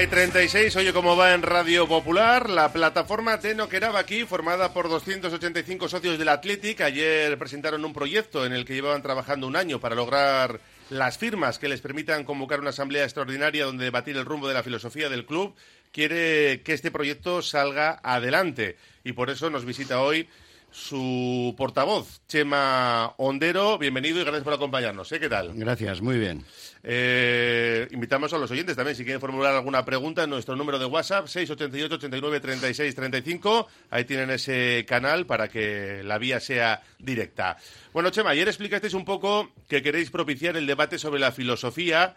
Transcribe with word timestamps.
Y 0.00 0.06
36, 0.06 0.76
oye 0.76 0.92
cómo 0.92 1.16
va 1.16 1.34
en 1.34 1.42
Radio 1.42 1.88
Popular, 1.88 2.48
la 2.48 2.72
plataforma 2.72 3.40
Teno 3.40 3.68
aquí, 3.96 4.24
formada 4.24 4.72
por 4.72 4.88
285 4.88 5.88
socios 5.88 6.18
del 6.20 6.28
Athletic. 6.28 6.82
Ayer 6.82 7.36
presentaron 7.36 7.84
un 7.84 7.92
proyecto 7.92 8.46
en 8.46 8.52
el 8.52 8.64
que 8.64 8.74
llevaban 8.74 9.02
trabajando 9.02 9.48
un 9.48 9.56
año 9.56 9.80
para 9.80 9.96
lograr 9.96 10.60
las 10.88 11.18
firmas 11.18 11.58
que 11.58 11.68
les 11.68 11.80
permitan 11.80 12.22
convocar 12.22 12.60
una 12.60 12.70
asamblea 12.70 13.02
extraordinaria 13.02 13.64
donde 13.64 13.86
debatir 13.86 14.16
el 14.16 14.24
rumbo 14.24 14.46
de 14.46 14.54
la 14.54 14.62
filosofía 14.62 15.08
del 15.08 15.26
club. 15.26 15.56
Quiere 15.90 16.62
que 16.62 16.74
este 16.74 16.92
proyecto 16.92 17.42
salga 17.42 17.98
adelante 18.04 18.76
y 19.02 19.14
por 19.14 19.30
eso 19.30 19.50
nos 19.50 19.64
visita 19.64 20.00
hoy 20.00 20.28
su 20.70 21.54
portavoz, 21.56 22.20
Chema 22.28 23.14
Ondero. 23.16 23.78
Bienvenido 23.78 24.20
y 24.20 24.22
gracias 24.22 24.44
por 24.44 24.52
acompañarnos. 24.52 25.10
¿eh? 25.12 25.20
¿Qué 25.20 25.28
tal? 25.28 25.52
Gracias, 25.54 26.00
muy 26.00 26.18
bien. 26.18 26.44
Eh, 26.82 27.88
invitamos 27.90 28.32
a 28.32 28.38
los 28.38 28.50
oyentes 28.50 28.76
también, 28.76 28.96
si 28.96 29.04
quieren 29.04 29.20
formular 29.20 29.54
alguna 29.54 29.84
pregunta, 29.84 30.24
en 30.24 30.30
nuestro 30.30 30.56
número 30.56 30.78
de 30.78 30.84
WhatsApp, 30.84 31.26
688 31.26 31.94
89 31.94 32.40
36 32.40 32.94
35. 32.94 33.68
Ahí 33.90 34.04
tienen 34.04 34.30
ese 34.30 34.84
canal 34.86 35.26
para 35.26 35.48
que 35.48 36.02
la 36.04 36.18
vía 36.18 36.40
sea 36.40 36.82
directa. 36.98 37.56
Bueno, 37.92 38.10
Chema, 38.10 38.30
ayer 38.30 38.48
explicasteis 38.48 38.94
un 38.94 39.04
poco 39.04 39.50
que 39.68 39.82
queréis 39.82 40.10
propiciar 40.10 40.56
el 40.56 40.66
debate 40.66 40.98
sobre 40.98 41.20
la 41.20 41.32
filosofía. 41.32 42.14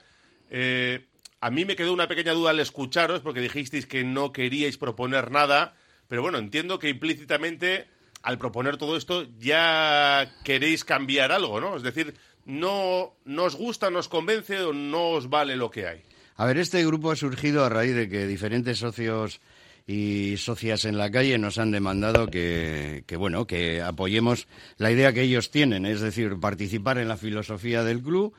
Eh, 0.50 1.06
a 1.40 1.50
mí 1.50 1.66
me 1.66 1.76
quedó 1.76 1.94
una 1.94 2.08
pequeña 2.08 2.34
duda 2.34 2.52
al 2.52 2.60
escucharos, 2.60 3.22
porque 3.22 3.40
dijisteis 3.40 3.88
que 3.88 4.04
no 4.04 4.32
queríais 4.32 4.78
proponer 4.78 5.32
nada, 5.32 5.74
pero 6.08 6.22
bueno, 6.22 6.38
entiendo 6.38 6.78
que 6.78 6.90
implícitamente 6.90 7.88
al 8.24 8.38
proponer 8.38 8.78
todo 8.78 8.98
esto 8.98 9.26
ya 9.40 10.32
queréis 10.44 10.84
cambiar 10.84 11.32
algo, 11.32 11.60
¿no? 11.60 11.76
Es 11.78 11.84
decir, 11.84 12.14
no 12.46 13.14
nos 13.26 13.56
gusta, 13.56 13.90
nos 13.90 14.08
convence 14.08 14.60
o 14.62 14.74
no 14.74 15.10
os 15.10 15.30
vale 15.30 15.56
lo 15.56 15.72
que 15.72 15.88
hay. 15.88 16.02
A 16.36 16.46
ver, 16.46 16.58
este 16.58 16.86
grupo 16.86 17.12
ha 17.12 17.16
surgido 17.16 17.64
a 17.64 17.70
raíz 17.70 17.96
de 17.96 18.10
que 18.10 18.26
diferentes 18.26 18.80
socios 18.80 19.42
y 19.88 20.38
socias 20.38 20.86
en 20.86 20.98
la 20.98 21.12
calle 21.12 21.38
nos 21.38 21.58
han 21.58 21.72
demandado 21.72 22.28
que, 22.28 23.04
bueno 23.18 23.46
que 23.46 23.82
apoyemos 23.82 24.48
la 24.78 24.92
idea 24.92 25.14
que 25.14 25.24
ellos 25.24 25.52
tienen, 25.52 25.86
es 25.86 26.02
decir, 26.02 26.40
participar 26.40 26.98
en 26.98 27.08
la 27.08 27.18
filosofía 27.18 27.84
del 27.84 28.02
club 28.02 28.34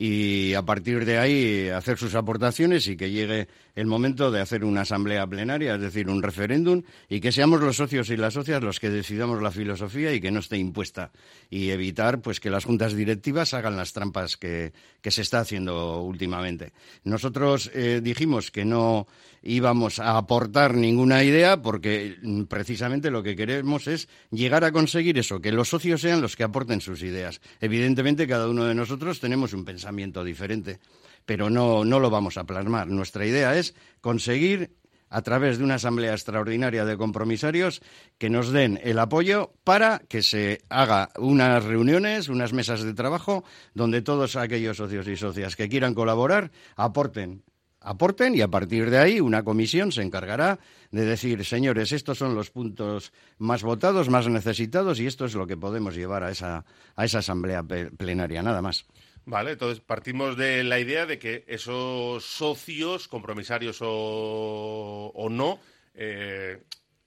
y 0.00 0.54
a 0.54 0.62
partir 0.62 1.04
de 1.04 1.18
ahí 1.18 1.68
hacer 1.70 1.98
sus 1.98 2.14
aportaciones 2.14 2.86
y 2.86 2.96
que 2.96 3.10
llegue 3.10 3.48
el 3.74 3.86
momento 3.86 4.30
de 4.30 4.40
hacer 4.40 4.64
una 4.64 4.82
asamblea 4.82 5.26
plenaria, 5.26 5.74
es 5.74 5.80
decir, 5.80 6.08
un 6.08 6.22
referéndum, 6.22 6.84
y 7.08 7.20
que 7.20 7.32
seamos 7.32 7.60
los 7.60 7.76
socios 7.76 8.08
y 8.10 8.16
las 8.16 8.34
socias 8.34 8.62
los 8.62 8.78
que 8.78 8.90
decidamos 8.90 9.42
la 9.42 9.50
filosofía 9.50 10.12
y 10.12 10.20
que 10.20 10.30
no 10.30 10.38
esté 10.38 10.56
impuesta. 10.56 11.10
Y 11.50 11.70
evitar 11.70 12.20
pues 12.20 12.38
que 12.38 12.48
las 12.48 12.64
juntas 12.64 12.94
directivas 12.94 13.54
hagan 13.54 13.76
las 13.76 13.92
trampas 13.92 14.36
que, 14.36 14.72
se 15.02 15.22
está 15.22 15.40
haciendo 15.40 16.02
últimamente. 16.02 16.72
Nosotros 17.02 17.70
eh, 17.74 18.00
dijimos 18.02 18.50
que 18.52 18.64
no 18.64 19.08
íbamos 19.42 19.98
a 19.98 20.16
aportar 20.16 20.74
ninguna 20.74 21.24
idea 21.24 21.62
porque 21.62 22.18
mm, 22.22 22.42
precisamente 22.44 23.10
lo 23.10 23.22
que 23.22 23.34
queremos 23.34 23.86
es 23.86 24.08
llegar 24.30 24.64
a 24.64 24.72
conseguir 24.72 25.18
eso, 25.18 25.40
que 25.40 25.50
los 25.50 25.70
socios 25.70 26.02
sean 26.02 26.20
los 26.20 26.36
que 26.36 26.44
aporten 26.44 26.80
sus 26.80 27.02
ideas. 27.02 27.40
Evidentemente 27.60 28.26
cada 28.26 28.48
uno 28.48 28.64
de 28.64 28.74
nosotros 28.74 29.18
tenemos 29.18 29.54
un 29.54 29.64
pensamiento 29.64 29.87
diferente, 30.24 30.80
pero 31.24 31.50
no, 31.50 31.84
no 31.84 32.00
lo 32.00 32.10
vamos 32.10 32.36
a 32.36 32.44
plasmar. 32.44 32.88
Nuestra 32.88 33.26
idea 33.26 33.56
es 33.56 33.74
conseguir 34.00 34.70
a 35.10 35.22
través 35.22 35.58
de 35.58 35.64
una 35.64 35.76
asamblea 35.76 36.12
extraordinaria 36.12 36.84
de 36.84 36.96
compromisarios 36.96 37.80
que 38.18 38.30
nos 38.30 38.50
den 38.50 38.78
el 38.82 38.98
apoyo 38.98 39.52
para 39.64 40.00
que 40.08 40.22
se 40.22 40.60
haga 40.68 41.10
unas 41.16 41.64
reuniones, 41.64 42.28
unas 42.28 42.52
mesas 42.52 42.82
de 42.82 42.94
trabajo 42.94 43.44
donde 43.74 44.02
todos 44.02 44.36
aquellos 44.36 44.76
socios 44.76 45.08
y 45.08 45.16
socias 45.16 45.56
que 45.56 45.68
quieran 45.68 45.94
colaborar 45.94 46.50
aporten 46.76 47.42
aporten 47.80 48.34
y 48.34 48.40
a 48.40 48.48
partir 48.48 48.90
de 48.90 48.98
ahí 48.98 49.20
una 49.20 49.42
comisión 49.42 49.92
se 49.92 50.02
encargará 50.02 50.58
de 50.90 51.04
decir, 51.04 51.44
señores, 51.44 51.92
estos 51.92 52.18
son 52.18 52.34
los 52.34 52.50
puntos 52.50 53.12
más 53.38 53.62
votados, 53.62 54.08
más 54.08 54.28
necesitados 54.28 55.00
y 55.00 55.06
esto 55.06 55.24
es 55.24 55.34
lo 55.34 55.46
que 55.46 55.56
podemos 55.56 55.94
llevar 55.94 56.22
a 56.22 56.30
esa, 56.30 56.64
a 56.96 57.04
esa 57.04 57.18
asamblea 57.18 57.62
plenaria, 57.62 58.42
nada 58.42 58.62
más. 58.62 58.84
Vale, 59.30 59.50
entonces 59.52 59.80
partimos 59.80 60.38
de 60.38 60.64
la 60.64 60.80
idea 60.80 61.04
de 61.04 61.18
que 61.18 61.44
esos 61.48 62.24
socios, 62.24 63.08
compromisarios 63.08 63.80
o, 63.82 65.12
o 65.14 65.28
no, 65.28 65.60
eh, 65.92 66.62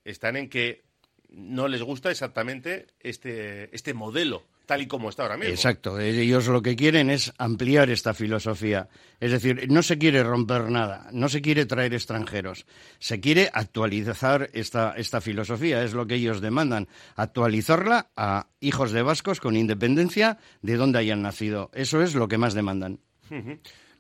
están 0.06 0.36
en 0.38 0.48
que 0.48 0.84
no 1.30 1.68
les 1.68 1.82
gusta 1.82 2.12
exactamente 2.12 2.86
este, 3.00 3.76
este 3.76 3.96
modelo 3.96 4.44
tal 4.66 4.82
y 4.82 4.88
como 4.88 5.10
está 5.10 5.24
ahora 5.24 5.38
mismo. 5.38 5.54
Exacto, 5.54 6.00
ellos 6.00 6.48
lo 6.48 6.62
que 6.62 6.76
quieren 6.76 7.10
es 7.10 7.34
ampliar 7.38 7.90
esta 7.90 8.14
filosofía. 8.14 8.88
Es 9.20 9.32
decir, 9.32 9.70
no 9.70 9.84
se 9.84 9.98
quiere 9.98 10.24
romper 10.24 10.70
nada, 10.70 11.10
no 11.12 11.30
se 11.30 11.42
quiere 11.42 11.66
traer 11.66 11.94
extranjeros, 11.94 12.66
se 13.00 13.20
quiere 13.20 13.50
actualizar 13.54 14.50
esta, 14.54 14.94
esta 14.98 15.22
filosofía, 15.22 15.84
es 15.84 15.94
lo 15.94 16.08
que 16.08 16.16
ellos 16.16 16.42
demandan, 16.42 16.88
actualizarla 17.16 18.10
a 18.16 18.48
hijos 18.60 18.92
de 18.92 19.02
vascos 19.02 19.40
con 19.40 19.56
independencia 19.56 20.38
de 20.62 20.78
donde 20.78 21.00
hayan 21.00 21.22
nacido. 21.22 21.70
Eso 21.74 22.02
es 22.02 22.16
lo 22.16 22.28
que 22.28 22.38
más 22.38 22.54
demandan. 22.54 23.00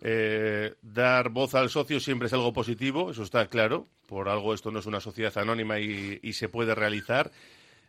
Eh, 0.03 0.73
dar 0.81 1.29
voz 1.29 1.53
al 1.53 1.69
socio 1.69 1.99
siempre 1.99 2.27
es 2.27 2.33
algo 2.33 2.53
positivo, 2.53 3.11
eso 3.11 3.23
está 3.23 3.47
claro. 3.47 3.87
Por 4.07 4.29
algo 4.29 4.53
esto 4.53 4.71
no 4.71 4.79
es 4.79 4.85
una 4.85 4.99
sociedad 4.99 5.37
anónima 5.37 5.79
y 5.79 6.33
se 6.33 6.49
puede 6.49 6.75
realizar. 6.75 7.31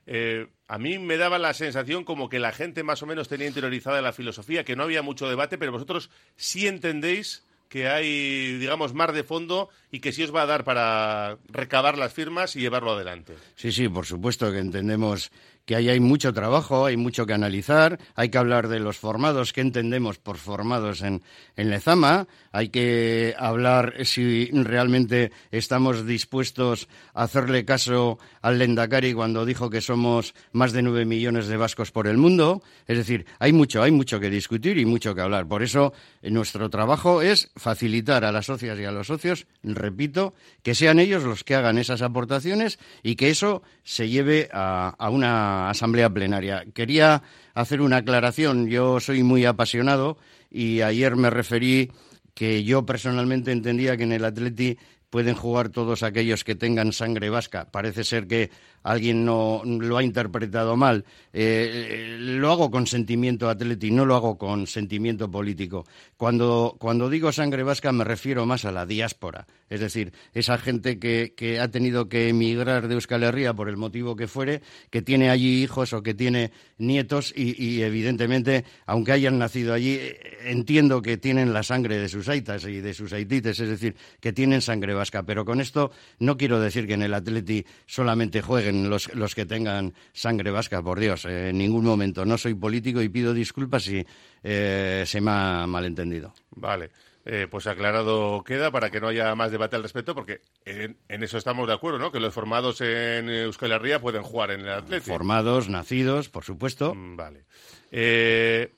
Eh, 0.06 0.48
a 0.66 0.78
mí 0.78 0.98
me 0.98 1.16
daba 1.16 1.38
la 1.38 1.54
sensación 1.54 2.04
como 2.04 2.28
que 2.28 2.38
la 2.38 2.52
gente 2.52 2.82
más 2.82 3.02
o 3.02 3.06
menos 3.06 3.28
tenía 3.28 3.46
interiorizada 3.46 4.02
la 4.02 4.12
filosofía, 4.12 4.64
que 4.64 4.76
no 4.76 4.82
había 4.82 5.02
mucho 5.02 5.28
debate, 5.28 5.58
pero 5.58 5.72
vosotros 5.72 6.10
sí 6.36 6.66
entendéis 6.66 7.44
que 7.72 7.88
hay, 7.88 8.58
digamos, 8.58 8.92
mar 8.92 9.12
de 9.12 9.24
fondo 9.24 9.70
y 9.90 10.00
que 10.00 10.12
sí 10.12 10.22
os 10.22 10.34
va 10.34 10.42
a 10.42 10.46
dar 10.46 10.62
para 10.62 11.38
recabar 11.48 11.96
las 11.96 12.12
firmas 12.12 12.54
y 12.54 12.60
llevarlo 12.60 12.92
adelante. 12.92 13.34
Sí, 13.54 13.72
sí, 13.72 13.88
por 13.88 14.04
supuesto 14.04 14.52
que 14.52 14.58
entendemos 14.58 15.30
que 15.64 15.76
ahí 15.76 15.88
hay 15.88 16.00
mucho 16.00 16.32
trabajo, 16.32 16.86
hay 16.86 16.96
mucho 16.96 17.26
que 17.26 17.32
analizar, 17.32 17.98
hay 18.14 18.30
que 18.30 18.38
hablar 18.38 18.68
de 18.68 18.80
los 18.80 18.98
formados, 18.98 19.52
qué 19.52 19.60
entendemos 19.60 20.18
por 20.18 20.36
formados 20.36 21.02
en, 21.02 21.22
en 21.56 21.70
Lezama, 21.70 22.26
hay 22.50 22.68
que 22.68 23.34
hablar 23.38 23.94
si 24.04 24.46
realmente 24.52 25.32
estamos 25.50 26.06
dispuestos 26.06 26.88
a 27.14 27.24
hacerle 27.24 27.64
caso 27.64 28.18
al 28.40 28.58
Lendakari 28.58 29.14
cuando 29.14 29.46
dijo 29.46 29.70
que 29.70 29.80
somos 29.80 30.34
más 30.52 30.72
de 30.72 30.82
nueve 30.82 31.04
millones 31.04 31.46
de 31.46 31.56
vascos 31.56 31.90
por 31.90 32.06
el 32.06 32.18
mundo. 32.18 32.62
Es 32.86 32.98
decir, 32.98 33.26
hay 33.38 33.52
mucho, 33.52 33.82
hay 33.82 33.90
mucho 33.90 34.20
que 34.20 34.30
discutir 34.30 34.78
y 34.78 34.84
mucho 34.84 35.14
que 35.14 35.20
hablar. 35.20 35.46
Por 35.46 35.62
eso, 35.62 35.92
nuestro 36.22 36.68
trabajo 36.70 37.22
es 37.22 37.50
facilitar 37.56 38.24
a 38.24 38.32
las 38.32 38.46
socias 38.46 38.78
y 38.78 38.84
a 38.84 38.92
los 38.92 39.06
socios, 39.06 39.46
repito, 39.62 40.34
que 40.62 40.74
sean 40.74 40.98
ellos 40.98 41.22
los 41.22 41.44
que 41.44 41.54
hagan 41.54 41.78
esas 41.78 42.02
aportaciones 42.02 42.78
y 43.02 43.16
que 43.16 43.30
eso 43.30 43.62
se 43.84 44.08
lleve 44.08 44.48
a, 44.52 44.94
a 44.98 45.10
una 45.10 45.51
asamblea 45.70 46.10
plenaria. 46.10 46.64
Quería 46.74 47.22
hacer 47.54 47.80
una 47.80 47.98
aclaración. 47.98 48.68
Yo 48.68 49.00
soy 49.00 49.22
muy 49.22 49.44
apasionado 49.44 50.18
y 50.50 50.80
ayer 50.82 51.16
me 51.16 51.30
referí 51.30 51.90
que 52.34 52.64
yo 52.64 52.86
personalmente 52.86 53.52
entendía 53.52 53.96
que 53.96 54.04
en 54.04 54.12
el 54.12 54.24
Atleti 54.24 54.78
pueden 55.12 55.34
jugar 55.34 55.68
todos 55.68 56.02
aquellos 56.02 56.42
que 56.42 56.54
tengan 56.54 56.90
sangre 56.94 57.28
vasca. 57.28 57.70
Parece 57.70 58.02
ser 58.02 58.26
que 58.26 58.48
alguien 58.82 59.26
no 59.26 59.60
lo 59.62 59.98
ha 59.98 60.02
interpretado 60.02 60.74
mal. 60.74 61.04
Eh, 61.34 62.16
lo 62.18 62.50
hago 62.50 62.70
con 62.70 62.86
sentimiento 62.86 63.50
atlético, 63.50 63.94
no 63.94 64.06
lo 64.06 64.16
hago 64.16 64.38
con 64.38 64.66
sentimiento 64.66 65.30
político. 65.30 65.84
Cuando, 66.16 66.76
cuando 66.78 67.10
digo 67.10 67.30
sangre 67.30 67.62
vasca 67.62 67.92
me 67.92 68.04
refiero 68.04 68.46
más 68.46 68.64
a 68.64 68.72
la 68.72 68.86
diáspora, 68.86 69.46
es 69.68 69.80
decir, 69.80 70.14
esa 70.32 70.56
gente 70.56 70.98
que, 70.98 71.34
que, 71.36 71.60
ha 71.60 71.68
tenido 71.68 72.08
que 72.08 72.30
emigrar 72.30 72.88
de 72.88 72.94
Euskal 72.94 73.22
Herria 73.22 73.52
por 73.52 73.68
el 73.68 73.76
motivo 73.76 74.16
que 74.16 74.28
fuere, 74.28 74.62
que 74.88 75.02
tiene 75.02 75.28
allí 75.28 75.62
hijos 75.62 75.92
o 75.92 76.02
que 76.02 76.14
tiene 76.14 76.52
nietos 76.78 77.34
y, 77.36 77.82
evidentemente, 77.82 78.64
aunque 78.86 79.12
hayan 79.12 79.38
nacido 79.38 79.74
allí, 79.74 80.00
entiendo 80.44 81.02
que 81.02 81.18
tienen 81.18 81.52
la 81.52 81.62
sangre 81.62 81.98
de 81.98 82.08
sus 82.08 82.28
aitas 82.28 82.64
y 82.64 82.80
de 82.80 82.94
sus 82.94 83.12
haitites, 83.12 83.60
es 83.60 83.68
decir, 83.68 83.94
que 84.20 84.32
tienen 84.32 84.62
sangre 84.62 84.94
vasca. 84.94 85.01
Pero 85.10 85.44
con 85.44 85.60
esto 85.60 85.90
no 86.18 86.36
quiero 86.36 86.60
decir 86.60 86.86
que 86.86 86.94
en 86.94 87.02
el 87.02 87.14
Atleti 87.14 87.64
solamente 87.86 88.42
jueguen 88.42 88.88
los, 88.88 89.12
los 89.14 89.34
que 89.34 89.46
tengan 89.46 89.94
sangre 90.12 90.50
vasca, 90.50 90.82
por 90.82 91.00
Dios, 91.00 91.24
eh, 91.24 91.50
en 91.50 91.58
ningún 91.58 91.84
momento. 91.84 92.24
No 92.24 92.38
soy 92.38 92.54
político 92.54 93.02
y 93.02 93.08
pido 93.08 93.34
disculpas 93.34 93.84
si 93.84 94.04
eh, 94.42 95.04
se 95.06 95.20
me 95.20 95.30
ha 95.30 95.66
malentendido. 95.66 96.32
Vale. 96.50 96.90
Eh, 97.24 97.46
pues 97.48 97.68
aclarado 97.68 98.42
queda 98.42 98.72
para 98.72 98.90
que 98.90 99.00
no 99.00 99.06
haya 99.06 99.32
más 99.36 99.52
debate 99.52 99.76
al 99.76 99.82
respecto, 99.82 100.12
porque 100.12 100.40
en, 100.64 100.96
eso 101.08 101.38
estamos 101.38 101.68
de 101.68 101.74
acuerdo, 101.74 102.00
¿no? 102.00 102.10
Que 102.10 102.18
los 102.18 102.34
formados 102.34 102.80
en 102.80 103.28
Euskal 103.30 103.70
Herria 103.70 104.00
pueden 104.00 104.24
jugar 104.24 104.50
en 104.50 104.62
el 104.62 104.70
Atlético. 104.70 105.12
Formados, 105.12 105.68
nacidos, 105.68 106.28
por 106.28 106.42
supuesto. 106.42 106.94
Mm, 106.94 107.16
vale. 107.16 107.44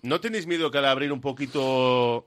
¿No 0.02 0.20
tenéis 0.20 0.46
miedo 0.46 0.70
que 0.70 0.76
al 0.76 0.84
abrir 0.84 1.10
un 1.10 1.22
poquito 1.22 2.26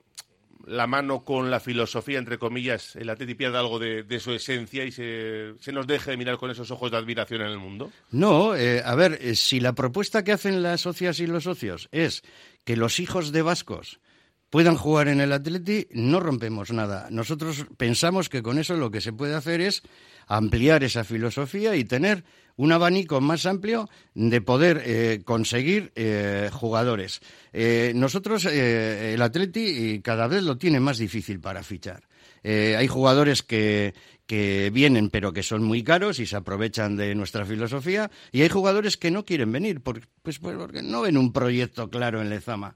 la 0.67 0.85
mano 0.85 1.23
con 1.23 1.49
la 1.49 1.59
filosofía, 1.59 2.19
entre 2.19 2.37
comillas, 2.37 2.95
el 2.97 3.09
Atleti 3.09 3.35
pierda 3.35 3.59
algo 3.59 3.79
de, 3.79 4.19
su 4.19 4.33
esencia 4.33 4.83
y 4.83 4.91
se, 4.91 5.55
nos 5.71 5.87
deje 5.87 6.11
de 6.11 6.17
mirar 6.17 6.37
con 6.37 6.51
esos 6.51 6.69
ojos 6.71 6.91
de 6.91 6.97
admiración 6.97 7.41
en 7.41 7.47
el 7.47 7.57
mundo? 7.57 7.91
No, 8.11 8.55
eh, 8.55 8.81
a 8.83 8.93
ver, 8.95 9.17
eh, 9.21 9.35
si 9.35 9.61
la 9.61 9.73
propuesta 9.73 10.23
que 10.23 10.33
hacen 10.33 10.61
las 10.61 10.81
socias 10.81 11.19
y 11.21 11.27
los 11.27 11.45
socios 11.45 11.87
es 11.91 12.21
que 12.65 12.75
los 12.75 12.99
hijos 12.99 13.31
de 13.31 13.41
vascos 13.41 14.01
puedan 14.49 14.75
jugar 14.75 15.07
en 15.07 15.21
el 15.21 15.31
Atleti, 15.31 15.87
no 15.91 16.19
rompemos 16.19 16.71
nada. 16.71 17.07
Nosotros 17.11 17.65
pensamos 17.77 18.27
que 18.27 18.43
con 18.43 18.59
eso 18.59 18.75
lo 18.75 18.91
que 18.91 19.01
se 19.01 19.13
puede 19.13 19.35
hacer 19.35 19.61
es 19.61 19.83
ampliar 20.27 20.83
esa 20.83 21.05
filosofía 21.05 21.77
y 21.77 21.85
tener 21.85 22.25
un 22.57 22.71
abanico 22.71 23.21
más 23.21 23.45
amplio 23.45 23.89
de 24.13 24.41
poder 24.41 24.81
eh, 24.85 25.21
conseguir 25.23 25.91
eh, 25.95 26.49
jugadores. 26.51 27.21
Eh, 27.53 27.93
nosotros, 27.95 28.45
el 28.45 29.21
Atleti 29.21 30.01
cada 30.01 30.27
vez 30.27 30.43
lo 30.43 30.57
tiene 30.57 30.79
más 30.79 30.97
difícil 30.97 31.39
para 31.39 31.63
fichar. 31.63 32.03
hay 32.43 32.87
jugadores 32.87 33.43
que, 33.43 33.93
que 34.25 34.69
vienen 34.73 35.09
pero 35.09 35.33
que 35.33 35.43
son 35.43 35.63
muy 35.63 35.83
caros 35.83 36.19
y 36.19 36.25
se 36.25 36.35
aprovechan 36.35 36.97
de 36.97 37.15
nuestra 37.15 37.45
filosofía 37.45 38.11
y 38.31 38.41
hay 38.41 38.49
jugadores 38.49 38.97
que 38.97 39.11
no 39.11 39.25
quieren 39.25 39.51
venir 39.51 39.81
pues, 39.81 40.03
pues 40.21 40.39
porque 40.39 40.81
no 40.81 41.01
ven 41.01 41.17
un 41.17 41.31
proyecto 41.31 41.89
claro 41.89 42.21
en 42.21 42.29
Lezama. 42.29 42.75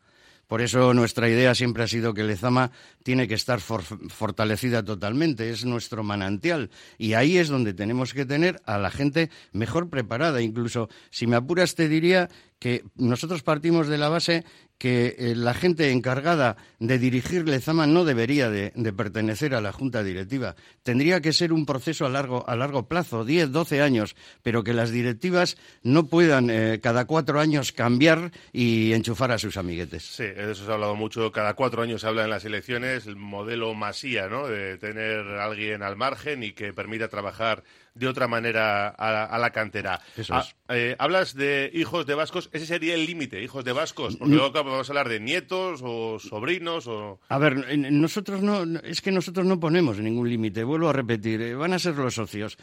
Por 0.52 0.62
eso 0.62 0.94
nuestra 0.94 1.30
idea 1.30 1.56
siempre 1.56 1.84
ha 1.84 1.88
sido 1.88 2.14
que 2.14 2.26
Lezama 2.26 2.72
tiene 3.04 3.26
que 3.26 3.36
estar 3.36 3.62
fortalecida 3.62 4.84
totalmente, 4.84 5.50
es 5.50 5.64
nuestro 5.64 6.04
manantial. 6.04 6.72
Y 6.98 7.14
ahí 7.14 7.38
es 7.38 7.48
donde 7.48 7.74
tenemos 7.74 8.14
que 8.14 8.26
tener 8.26 8.62
a 8.66 8.78
la 8.78 8.92
gente 8.92 9.30
mejor 9.54 9.90
preparada. 9.90 10.42
Incluso, 10.42 10.90
si 11.10 11.26
me 11.26 11.38
apuras, 11.38 11.76
te 11.76 11.88
diría 11.88 12.28
que 12.60 12.84
nosotros 12.96 13.44
partimos 13.44 13.88
de 13.88 13.98
la 13.98 14.10
base 14.10 14.44
que 14.82 15.16
eh, 15.20 15.36
la 15.36 15.54
gente 15.54 15.92
encargada 15.92 16.58
de 16.80 16.98
dirigir 16.98 17.48
Lezama 17.48 17.86
no 17.86 18.04
debería 18.04 18.50
de, 18.50 18.72
pertenecer 18.94 19.54
a 19.54 19.62
la 19.62 19.72
junta 19.72 20.02
directiva. 20.02 20.56
Tendría 20.82 21.22
que 21.22 21.34
ser 21.34 21.54
un 21.54 21.68
proceso 21.68 22.08
a 22.08 22.10
largo, 22.10 22.50
a 22.50 22.56
largo 22.56 22.88
plazo, 22.88 23.24
10, 23.24 23.52
12 23.52 23.80
años, 23.80 24.16
pero 24.42 24.64
que 24.64 24.74
las 24.74 24.90
directivas 24.90 25.56
no 25.84 26.08
puedan 26.08 26.50
eh, 26.50 26.80
cada 26.82 27.06
cuatro 27.06 27.40
años 27.40 27.72
cambiar 27.74 28.32
y 28.54 28.94
enchufar 28.94 29.32
a 29.32 29.38
sus 29.38 29.56
amiguetes. 29.56 30.02
Sí, 30.02 30.24
de 30.24 30.52
eso 30.52 30.66
se 30.66 30.72
ha 30.72 30.74
hablado 30.74 30.96
mucho. 30.96 31.32
Cada 31.32 31.54
cuatro 31.54 31.84
años 31.84 32.02
se 32.02 32.08
habla 32.08 32.24
en 32.24 32.32
las 32.32 32.46
elecciones 32.46 33.06
el 33.06 33.18
modelo 33.18 33.76
masía, 33.76 34.30
¿no? 34.30 34.48
De 34.48 34.80
tener 34.80 35.28
a 35.28 35.46
alguien 35.46 35.84
al 35.84 35.96
margen 35.96 36.42
y 36.42 36.54
que 36.54 36.74
permita 36.74 37.08
trabajar 37.08 37.64
de 37.94 38.08
otra 38.08 38.28
manera 38.28 38.90
a, 38.90 39.38
la 39.38 39.50
cantera. 39.52 40.02
Ah, 40.30 40.46
eh, 40.70 40.96
hablas 40.98 41.36
de 41.36 41.70
hijos 41.74 42.06
de 42.06 42.16
vascos, 42.16 42.50
ese 42.54 42.66
sería 42.66 42.94
el 42.94 43.06
límite, 43.06 43.42
hijos 43.42 43.66
de 43.66 43.74
vascos, 43.74 44.16
porque 44.16 44.36
luego 44.36 44.52
vamos 44.52 44.90
a 44.90 44.92
hablar 44.92 45.10
de 45.10 45.20
nietos 45.20 45.82
o 45.84 46.20
sobrinos 46.20 46.88
o... 46.88 47.20
A 47.28 47.38
ver, 47.38 47.78
nosotros 47.78 48.42
no, 48.42 48.64
es 48.80 49.02
que 49.02 49.12
nosotros 49.12 49.46
no 49.46 49.60
ponemos 49.60 49.98
ningún 50.00 50.30
límite, 50.30 50.64
vuelvo 50.64 50.90
a 50.90 50.94
repetir, 50.94 51.42
eh, 51.42 51.56
van 51.56 51.74
a 51.74 51.80
ser 51.80 51.96
los 51.96 52.16
socios. 52.16 52.58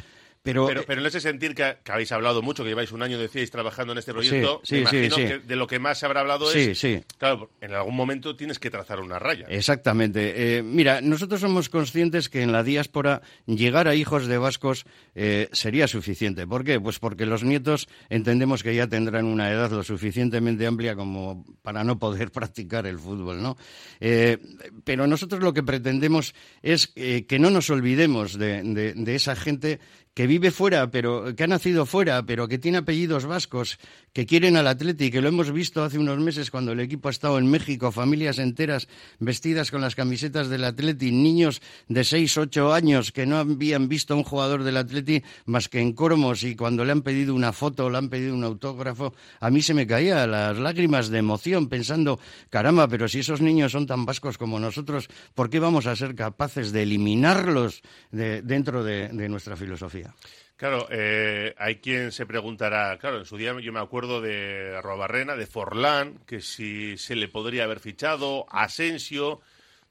Pero, 0.48 0.84
pero, 0.86 1.00
en 1.00 1.06
ese 1.06 1.20
sentir 1.20 1.54
que, 1.54 1.76
habéis 1.86 2.10
hablado 2.12 2.40
mucho, 2.40 2.62
que 2.62 2.70
lleváis 2.70 2.90
un 2.92 3.02
año, 3.02 3.18
decíais, 3.18 3.50
trabajando 3.50 3.92
en 3.92 3.98
este 3.98 4.12
proyecto, 4.12 4.62
imagino 4.70 5.16
que 5.16 5.38
de 5.40 5.56
lo 5.56 5.66
que 5.66 5.78
más 5.78 5.98
se 5.98 6.06
habrá 6.06 6.20
hablado 6.20 6.50
es... 6.50 6.86
Claro, 7.18 7.50
en 7.60 7.74
algún 7.74 7.94
momento 7.94 8.34
tienes 8.34 8.58
que 8.58 8.70
trazar 8.70 9.00
una 9.00 9.18
raya. 9.18 9.46
Exactamente. 9.48 10.56
Eh, 10.58 10.62
mira, 10.62 11.00
nosotros 11.00 11.40
somos 11.40 11.68
conscientes 11.68 12.28
que 12.28 12.42
en 12.42 12.52
la 12.52 12.62
diáspora 12.62 13.20
llegar 13.46 13.88
a 13.88 13.94
hijos 13.94 14.26
de 14.26 14.38
vascos 14.38 14.86
eh, 15.14 15.48
sería 15.52 15.86
suficiente. 15.86 16.46
¿Por 16.46 16.64
qué? 16.64 16.80
Pues 16.80 16.98
porque 16.98 17.26
los 17.26 17.44
nietos 17.44 17.88
entendemos 18.08 18.62
que 18.62 18.74
ya 18.74 18.86
tendrán 18.86 19.26
una 19.26 19.50
edad 19.50 19.70
lo 19.70 19.82
suficientemente 19.82 20.66
amplia 20.66 20.96
como 20.96 21.44
para 21.62 21.84
no 21.84 21.98
poder 21.98 22.30
practicar 22.32 22.86
el 22.86 22.98
fútbol, 22.98 23.42
¿no? 23.42 23.56
Eh, 24.00 24.38
pero 24.84 25.06
nosotros 25.06 25.42
lo 25.42 25.52
que 25.52 25.62
pretendemos 25.62 26.34
es 26.62 26.88
que 26.88 27.38
no 27.38 27.50
nos 27.50 27.70
olvidemos 27.70 28.38
de 28.38 29.14
esa 29.14 29.36
gente 29.36 29.80
que 30.18 30.26
vive 30.26 30.50
fuera, 30.50 30.90
pero 30.90 31.36
que 31.36 31.44
ha 31.44 31.46
nacido 31.46 31.86
fuera, 31.86 32.26
pero 32.26 32.48
que 32.48 32.58
tiene 32.58 32.78
apellidos 32.78 33.24
vascos, 33.24 33.78
que 34.12 34.26
quieren 34.26 34.56
al 34.56 34.66
Atleti, 34.66 35.12
que 35.12 35.20
lo 35.20 35.28
hemos 35.28 35.52
visto 35.52 35.84
hace 35.84 35.96
unos 35.96 36.18
meses 36.18 36.50
cuando 36.50 36.72
el 36.72 36.80
equipo 36.80 37.06
ha 37.06 37.12
estado 37.12 37.38
en 37.38 37.48
México, 37.48 37.92
familias 37.92 38.40
enteras 38.40 38.88
vestidas 39.20 39.70
con 39.70 39.80
las 39.80 39.94
camisetas 39.94 40.48
del 40.48 40.64
Atleti, 40.64 41.12
niños 41.12 41.62
de 41.86 42.02
6, 42.02 42.36
8 42.36 42.72
años 42.74 43.12
que 43.12 43.26
no 43.26 43.36
habían 43.36 43.88
visto 43.88 44.12
a 44.12 44.16
un 44.16 44.24
jugador 44.24 44.64
del 44.64 44.78
Atleti 44.78 45.22
más 45.46 45.68
que 45.68 45.78
en 45.78 45.92
Cormos 45.92 46.42
y 46.42 46.56
cuando 46.56 46.84
le 46.84 46.90
han 46.90 47.02
pedido 47.02 47.32
una 47.32 47.52
foto, 47.52 47.88
le 47.88 47.98
han 47.98 48.08
pedido 48.08 48.34
un 48.34 48.42
autógrafo, 48.42 49.14
a 49.38 49.50
mí 49.50 49.62
se 49.62 49.72
me 49.72 49.86
caían 49.86 50.32
las 50.32 50.58
lágrimas 50.58 51.10
de 51.10 51.18
emoción 51.18 51.68
pensando, 51.68 52.18
caramba, 52.50 52.88
pero 52.88 53.06
si 53.06 53.20
esos 53.20 53.40
niños 53.40 53.70
son 53.70 53.86
tan 53.86 54.04
vascos 54.04 54.36
como 54.36 54.58
nosotros, 54.58 55.08
¿por 55.36 55.48
qué 55.48 55.60
vamos 55.60 55.86
a 55.86 55.94
ser 55.94 56.16
capaces 56.16 56.72
de 56.72 56.82
eliminarlos 56.82 57.82
dentro 58.10 58.82
de 58.82 59.28
nuestra 59.28 59.54
filosofía? 59.54 60.07
Claro, 60.56 60.88
eh, 60.90 61.54
hay 61.56 61.76
quien 61.76 62.10
se 62.10 62.26
preguntará, 62.26 62.98
claro, 62.98 63.18
en 63.18 63.24
su 63.24 63.36
día 63.36 63.54
yo 63.60 63.72
me 63.72 63.78
acuerdo 63.78 64.20
de 64.20 64.76
Arrobarrena, 64.76 65.36
de 65.36 65.46
Forlán, 65.46 66.18
que 66.26 66.40
si 66.40 66.96
se 66.98 67.14
le 67.14 67.28
podría 67.28 67.62
haber 67.62 67.78
fichado, 67.78 68.44
Asensio, 68.50 69.40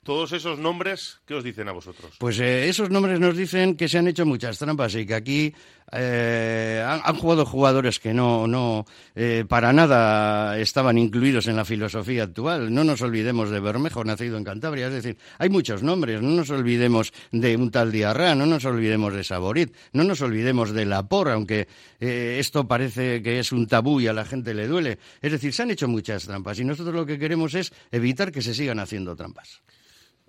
todos 0.07 0.31
esos 0.31 0.57
nombres, 0.57 1.19
¿qué 1.25 1.33
os 1.33 1.43
dicen 1.43 1.67
a 1.67 1.73
vosotros? 1.73 2.13
Pues 2.17 2.39
eh, 2.39 2.69
esos 2.69 2.89
nombres 2.89 3.19
nos 3.19 3.35
dicen 3.35 3.75
que 3.75 3.89
se 3.89 3.97
han 3.97 4.07
hecho 4.07 4.25
muchas 4.25 4.57
trampas 4.57 4.95
y 4.95 5.05
que 5.05 5.13
aquí 5.13 5.53
eh, 5.91 6.81
han, 6.81 7.17
jugado 7.17 7.45
jugadores 7.45 7.99
que 7.99 8.13
no, 8.13 8.47
no 8.47 8.85
eh, 9.17 9.43
para 9.45 9.73
nada 9.73 10.57
estaban 10.59 10.97
incluidos 10.97 11.47
en 11.47 11.57
la 11.57 11.65
filosofía 11.65 12.23
actual. 12.23 12.73
No 12.73 12.85
nos 12.85 13.01
olvidemos 13.01 13.49
de 13.49 13.59
Bermejo, 13.59 14.05
nacido 14.05 14.37
en 14.37 14.45
Cantabria. 14.45 14.87
Es 14.87 14.93
decir, 14.93 15.17
hay 15.39 15.49
muchos 15.49 15.83
nombres. 15.83 16.21
No 16.21 16.29
nos 16.29 16.51
olvidemos 16.51 17.11
de 17.33 17.57
un 17.57 17.69
tal 17.69 17.91
Diarra, 17.91 18.33
no 18.33 18.45
nos 18.45 18.63
olvidemos 18.63 19.13
de 19.13 19.25
Saborit, 19.25 19.75
no 19.91 20.05
nos 20.05 20.21
olvidemos 20.21 20.71
de 20.71 20.85
Lapor, 20.85 21.31
aunque 21.31 21.67
esto 21.99 22.65
parece 22.65 23.21
que 23.21 23.39
es 23.39 23.51
un 23.51 23.67
tabú 23.67 23.99
y 23.99 24.07
a 24.07 24.13
la 24.13 24.23
gente 24.23 24.53
le 24.53 24.67
duele. 24.67 24.99
Es 25.21 25.33
decir, 25.33 25.51
se 25.51 25.63
han 25.63 25.71
hecho 25.71 25.89
muchas 25.89 26.23
trampas 26.23 26.57
y 26.59 26.63
nosotros 26.63 26.95
lo 26.95 27.05
que 27.05 27.19
queremos 27.19 27.55
es 27.55 27.73
evitar 27.91 28.31
que 28.31 28.41
se 28.41 28.53
sigan 28.53 28.79
haciendo 28.79 29.13
trampas 29.13 29.61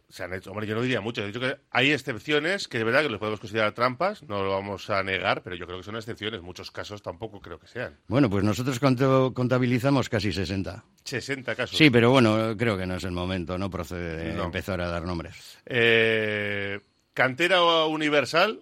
se 0.09 0.25
han 0.25 0.33
hecho, 0.33 0.51
hombre, 0.51 0.67
yo 0.67 0.75
no 0.75 0.81
diría 0.81 1.01
mucho. 1.01 1.23
He 1.23 1.27
dicho 1.27 1.41
que 1.41 1.59
hay 1.71 1.93
excepciones 1.93 2.67
que 2.67 2.79
de 2.79 2.85
verdad 2.85 3.03
que 3.03 3.11
los 3.11 3.19
podemos 3.19 3.41
considerar 3.41 3.73
trampas, 3.73 4.23
no 4.23 4.43
lo 4.43 4.51
vamos 4.51 4.89
a 4.89 5.03
negar, 5.03 5.43
pero 5.43 5.55
yo 5.55 5.67
creo 5.67 5.79
que 5.79 5.85
son 5.85 5.97
excepciones. 5.97 6.41
Muchos 6.41 6.71
casos 6.71 7.03
tampoco 7.03 7.41
creo 7.41 7.59
que 7.59 7.67
sean. 7.67 7.99
Bueno, 8.09 8.31
pues 8.31 8.43
nosotros 8.43 8.81
contabilizamos 8.81 10.09
casi 10.09 10.33
60. 10.33 10.83
60 11.05 11.55
casos. 11.55 11.77
Sí, 11.77 11.91
pero 11.91 12.11
bueno, 12.11 12.57
creo 12.57 12.79
que 12.79 12.87
no 12.87 12.97
es 12.97 13.05
el 13.05 13.13
momento, 13.13 13.59
no 13.59 13.71
procede 13.71 14.35
de 14.35 14.43
empezar 14.43 14.81
a 14.81 14.89
dar 14.89 15.03
nombres. 15.03 15.59
Eh, 15.67 16.81
¿Cantera 17.13 17.85
universal? 17.85 18.61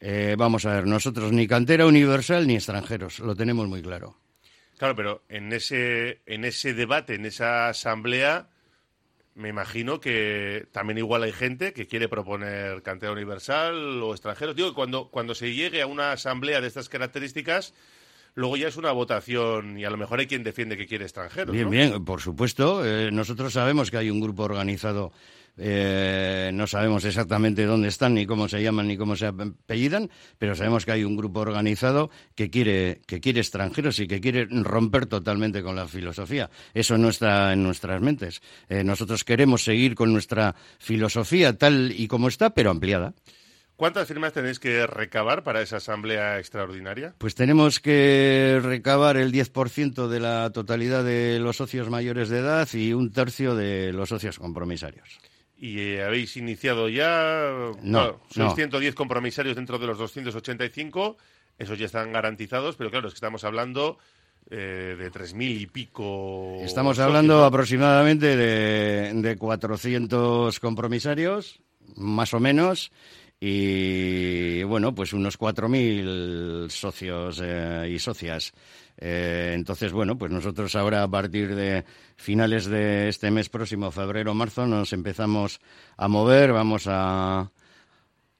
Eh, 0.00 0.34
vamos 0.36 0.66
a 0.66 0.74
ver, 0.74 0.86
nosotros 0.86 1.32
ni 1.32 1.46
cantera 1.46 1.86
universal 1.86 2.46
ni 2.46 2.56
extranjeros, 2.56 3.20
lo 3.20 3.36
tenemos 3.36 3.68
muy 3.68 3.80
claro. 3.80 4.18
Claro, 4.76 4.96
pero 4.96 5.22
en 5.28 5.52
ese, 5.52 6.22
en 6.26 6.44
ese 6.44 6.74
debate, 6.74 7.14
en 7.14 7.24
esa 7.24 7.68
asamblea 7.68 8.48
me 9.34 9.48
imagino 9.48 10.00
que 10.00 10.66
también 10.72 10.98
igual 10.98 11.22
hay 11.22 11.32
gente 11.32 11.72
que 11.72 11.86
quiere 11.86 12.08
proponer 12.08 12.82
cantera 12.82 13.12
universal 13.12 14.02
o 14.02 14.12
extranjeros. 14.12 14.56
Digo 14.56 14.74
cuando, 14.74 15.08
cuando 15.08 15.34
se 15.34 15.54
llegue 15.54 15.82
a 15.82 15.86
una 15.86 16.12
asamblea 16.12 16.60
de 16.60 16.68
estas 16.68 16.88
características, 16.88 17.74
luego 18.34 18.56
ya 18.56 18.68
es 18.68 18.76
una 18.76 18.92
votación 18.92 19.78
y 19.78 19.84
a 19.84 19.90
lo 19.90 19.96
mejor 19.96 20.20
hay 20.20 20.26
quien 20.26 20.42
defiende 20.42 20.76
que 20.76 20.86
quiere 20.86 21.04
extranjeros. 21.04 21.54
Bien, 21.54 21.70
bien, 21.70 22.04
por 22.04 22.20
supuesto. 22.20 22.84
Eh, 22.84 23.10
nosotros 23.12 23.52
sabemos 23.52 23.90
que 23.90 23.98
hay 23.98 24.10
un 24.10 24.20
grupo 24.20 24.44
organizado 24.44 25.12
eh, 25.58 26.50
no 26.54 26.66
sabemos 26.66 27.04
exactamente 27.04 27.66
dónde 27.66 27.88
están, 27.88 28.14
ni 28.14 28.24
cómo 28.24 28.48
se 28.48 28.62
llaman, 28.62 28.88
ni 28.88 28.96
cómo 28.96 29.16
se 29.16 29.26
apellidan, 29.26 30.10
pero 30.38 30.54
sabemos 30.54 30.84
que 30.86 30.92
hay 30.92 31.04
un 31.04 31.16
grupo 31.16 31.40
organizado 31.40 32.10
que 32.34 32.48
quiere, 32.50 33.02
que 33.06 33.20
quiere 33.20 33.40
extranjeros 33.40 33.98
y 33.98 34.06
que 34.06 34.20
quiere 34.20 34.46
romper 34.46 35.06
totalmente 35.06 35.62
con 35.62 35.76
la 35.76 35.86
filosofía. 35.86 36.50
Eso 36.72 36.96
no 36.96 37.10
está 37.10 37.52
en 37.52 37.62
nuestras 37.62 38.00
mentes. 38.00 38.40
Eh, 38.68 38.82
nosotros 38.82 39.24
queremos 39.24 39.62
seguir 39.62 39.94
con 39.94 40.12
nuestra 40.12 40.54
filosofía 40.78 41.56
tal 41.56 41.92
y 41.94 42.08
como 42.08 42.28
está, 42.28 42.50
pero 42.50 42.70
ampliada. 42.70 43.14
¿Cuántas 43.82 44.06
firmas 44.06 44.32
tenéis 44.32 44.60
que 44.60 44.86
recabar 44.86 45.42
para 45.42 45.60
esa 45.60 45.78
asamblea 45.78 46.38
extraordinaria? 46.38 47.16
Pues 47.18 47.34
tenemos 47.34 47.80
que 47.80 48.60
recabar 48.62 49.16
el 49.16 49.32
10% 49.32 50.06
de 50.06 50.20
la 50.20 50.50
totalidad 50.50 51.02
de 51.02 51.40
los 51.40 51.56
socios 51.56 51.90
mayores 51.90 52.28
de 52.28 52.38
edad 52.38 52.68
y 52.74 52.92
un 52.92 53.10
tercio 53.10 53.56
de 53.56 53.92
los 53.92 54.10
socios 54.10 54.38
compromisarios. 54.38 55.18
Y 55.56 55.80
eh, 55.80 56.04
habéis 56.04 56.36
iniciado 56.36 56.88
ya. 56.88 57.72
No, 57.82 58.20
sois 58.30 58.54
110 58.54 58.94
compromisarios 58.94 59.56
dentro 59.56 59.80
de 59.80 59.88
los 59.88 59.98
285. 59.98 61.16
Esos 61.58 61.76
ya 61.76 61.86
están 61.86 62.12
garantizados, 62.12 62.76
pero 62.76 62.88
claro, 62.88 63.08
es 63.08 63.14
que 63.14 63.18
estamos 63.18 63.42
hablando 63.42 63.98
eh, 64.48 64.94
de 64.96 65.10
3.000 65.10 65.60
y 65.60 65.66
pico. 65.66 66.58
Estamos 66.60 67.00
hablando 67.00 67.44
aproximadamente 67.44 68.36
de, 68.36 69.12
de 69.12 69.36
400 69.36 70.60
compromisarios, 70.60 71.60
más 71.96 72.32
o 72.32 72.38
menos 72.38 72.92
y 73.44 74.62
bueno, 74.62 74.94
pues 74.94 75.12
unos 75.12 75.36
4.000 75.36 76.70
socios 76.70 77.42
eh, 77.42 77.90
y 77.92 77.98
socias. 77.98 78.52
Eh, 78.96 79.50
entonces, 79.56 79.90
bueno, 79.90 80.16
pues 80.16 80.30
nosotros 80.30 80.76
ahora 80.76 81.02
a 81.02 81.08
partir 81.08 81.52
de 81.56 81.84
finales 82.14 82.66
de 82.66 83.08
este 83.08 83.32
mes 83.32 83.48
próximo, 83.48 83.90
febrero, 83.90 84.32
marzo, 84.32 84.64
nos 84.68 84.92
empezamos 84.92 85.58
a 85.96 86.06
mover, 86.06 86.52
vamos 86.52 86.84
a, 86.86 87.50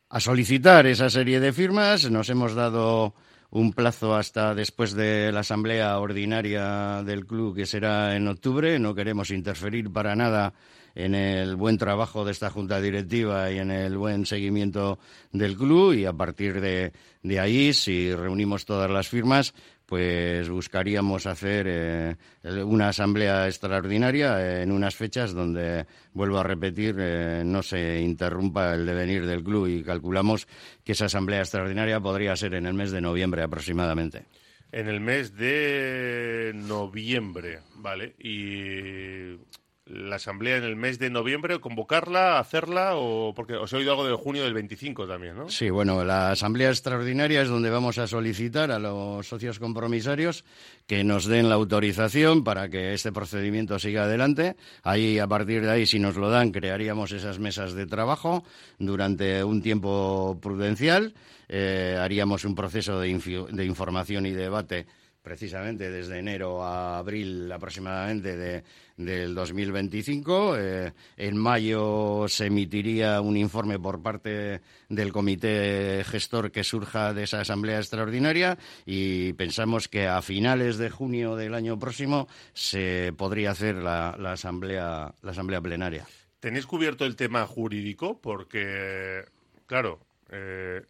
a 0.08 0.20
solicitar 0.20 0.86
esa 0.86 1.10
serie 1.10 1.40
de 1.40 1.52
firmas. 1.52 2.08
Nos 2.08 2.30
hemos 2.30 2.54
dado 2.54 3.12
un 3.50 3.72
plazo 3.72 4.14
hasta 4.14 4.54
después 4.54 4.92
de 4.92 5.32
la 5.32 5.40
asamblea 5.40 5.98
ordinaria 5.98 7.02
del 7.02 7.26
club, 7.26 7.56
que 7.56 7.66
será 7.66 8.14
en 8.14 8.28
octubre. 8.28 8.78
No 8.78 8.94
queremos 8.94 9.32
interferir 9.32 9.92
para 9.92 10.14
nada 10.14 10.54
en 10.94 11.14
el 11.14 11.56
buen 11.56 11.78
trabajo 11.78 12.24
de 12.24 12.32
esta 12.32 12.50
junta 12.50 12.80
directiva 12.80 13.50
y 13.50 13.58
en 13.58 13.70
el 13.70 13.96
buen 13.96 14.26
seguimiento 14.26 14.98
del 15.32 15.56
club 15.56 15.94
y 15.94 16.04
a 16.04 16.12
partir 16.12 16.60
de, 16.60 16.92
de 17.22 17.40
ahí, 17.40 17.72
si 17.72 18.14
reunimos 18.14 18.64
todas 18.64 18.90
las 18.90 19.08
firmas, 19.08 19.54
pues 19.92 20.48
buscaríamos 20.48 21.26
hacer 21.26 21.66
eh, 21.68 22.16
una 22.64 22.88
asamblea 22.88 23.46
extraordinaria 23.46 24.62
en 24.62 24.72
unas 24.72 24.96
fechas 24.96 25.34
donde, 25.34 25.84
vuelvo 26.14 26.38
a 26.38 26.42
repetir, 26.42 26.96
eh, 26.98 27.42
no 27.44 27.62
se 27.62 28.00
interrumpa 28.00 28.72
el 28.72 28.86
devenir 28.86 29.26
del 29.26 29.44
club 29.44 29.66
y 29.66 29.82
calculamos 29.82 30.48
que 30.82 30.92
esa 30.92 31.04
asamblea 31.04 31.40
extraordinaria 31.40 32.00
podría 32.00 32.34
ser 32.36 32.54
en 32.54 32.64
el 32.64 32.72
mes 32.72 32.90
de 32.90 33.02
noviembre 33.02 33.42
aproximadamente. 33.42 34.24
En 34.70 34.88
el 34.88 35.00
mes 35.00 35.36
de 35.36 36.52
noviembre, 36.54 37.60
¿vale? 37.74 38.14
Y 38.18 39.36
la 39.86 40.16
asamblea 40.16 40.58
en 40.58 40.64
el 40.64 40.76
mes 40.76 40.98
de 40.98 41.10
noviembre, 41.10 41.58
convocarla, 41.58 42.38
hacerla, 42.38 42.94
o 42.94 43.34
porque 43.34 43.54
os 43.54 43.72
he 43.72 43.76
oído 43.76 43.90
algo 43.90 44.06
de 44.06 44.14
junio 44.14 44.44
del 44.44 44.54
25 44.54 45.08
también, 45.08 45.36
¿no? 45.36 45.48
Sí, 45.48 45.70
bueno, 45.70 46.04
la 46.04 46.30
asamblea 46.30 46.70
extraordinaria 46.70 47.42
es 47.42 47.48
donde 47.48 47.68
vamos 47.68 47.98
a 47.98 48.06
solicitar 48.06 48.70
a 48.70 48.78
los 48.78 49.26
socios 49.26 49.58
compromisarios 49.58 50.44
que 50.86 51.02
nos 51.02 51.26
den 51.26 51.48
la 51.48 51.56
autorización 51.56 52.44
para 52.44 52.68
que 52.68 52.94
este 52.94 53.12
procedimiento 53.12 53.78
siga 53.78 54.04
adelante. 54.04 54.56
Ahí, 54.84 55.18
a 55.18 55.26
partir 55.26 55.62
de 55.62 55.70
ahí, 55.70 55.86
si 55.86 55.98
nos 55.98 56.16
lo 56.16 56.30
dan, 56.30 56.52
crearíamos 56.52 57.10
esas 57.10 57.40
mesas 57.40 57.72
de 57.72 57.86
trabajo 57.86 58.44
durante 58.78 59.42
un 59.42 59.62
tiempo 59.62 60.38
prudencial. 60.40 61.14
Eh, 61.48 61.98
haríamos 62.00 62.44
un 62.44 62.54
proceso 62.54 63.00
de, 63.00 63.46
de 63.50 63.64
información 63.64 64.26
y 64.26 64.30
debate 64.30 64.86
precisamente 65.22 65.90
desde 65.90 66.18
enero 66.18 66.62
a 66.62 66.98
abril 66.98 67.50
aproximadamente 67.50 68.36
de, 68.36 68.64
del 68.96 69.34
2025. 69.34 70.56
Eh, 70.58 70.92
en 71.16 71.36
mayo 71.36 72.26
se 72.28 72.46
emitiría 72.46 73.20
un 73.20 73.36
informe 73.36 73.78
por 73.78 74.02
parte 74.02 74.60
del 74.88 75.12
comité 75.12 76.04
gestor 76.04 76.50
que 76.50 76.64
surja 76.64 77.14
de 77.14 77.24
esa 77.24 77.40
asamblea 77.40 77.78
extraordinaria 77.78 78.58
y 78.84 79.32
pensamos 79.34 79.88
que 79.88 80.08
a 80.08 80.20
finales 80.22 80.76
de 80.76 80.90
junio 80.90 81.36
del 81.36 81.54
año 81.54 81.78
próximo 81.78 82.28
se 82.52 83.12
podría 83.16 83.52
hacer 83.52 83.76
la, 83.76 84.10
asamblea 84.10 85.14
la 85.22 85.30
asamblea 85.30 85.60
plenaria. 85.60 86.06
¿Tenéis 86.40 86.66
cubierto 86.66 87.04
el 87.04 87.14
tema 87.14 87.46
jurídico? 87.46 88.20
Porque, 88.20 89.24
claro, 89.66 90.00
eh, 90.30 90.82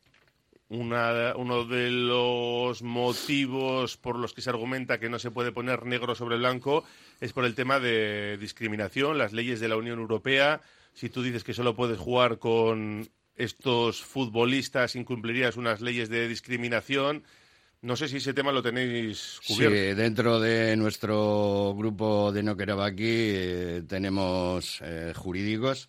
uno 0.73 1.65
de 1.65 1.91
los 1.91 2.83
motivos 2.83 3.97
por 3.97 4.19
los 4.19 4.33
que 4.33 4.41
se 4.41 4.51
argumenta 4.51 4.99
que 4.99 5.11
no 5.11 5.19
se 5.19 5.31
puede 5.31 5.53
poner 5.53 5.85
negro 5.85 6.15
sobre 6.15 6.39
blanco 6.39 6.85
es 7.21 7.33
por 7.33 7.45
el 7.45 7.55
tema 7.55 7.79
de 7.79 8.39
discriminación, 8.39 9.19
las 9.19 9.33
leyes 9.33 9.61
de 9.61 9.69
la 9.69 9.77
Unión 9.77 9.99
Europea. 9.99 10.63
Si 10.95 11.09
tú 11.09 11.23
dices 11.23 11.45
que 11.45 11.55
solo 11.55 11.75
puedes 11.75 11.99
jugar 11.99 12.39
con 12.39 13.09
estos 13.37 14.03
futbolistas, 14.03 14.97
incumplirías 14.97 15.57
unas 15.57 15.81
leyes 15.81 16.09
de 16.09 16.29
discriminación. 16.29 17.25
No 17.83 17.97
sé 17.97 18.09
si 18.09 18.19
ese 18.19 18.33
tema 18.33 18.53
lo 18.53 18.63
tenéis 18.63 19.41
cubierto. 19.47 19.77
Sí, 19.77 19.95
dentro 19.95 20.41
de 20.41 20.77
nuestro 20.77 21.75
grupo 21.77 22.33
de 22.33 22.43
No 22.43 22.53
aquí 22.83 23.05
eh, 23.05 23.83
tenemos 23.89 24.81
eh, 24.83 25.13
jurídicos 25.15 25.89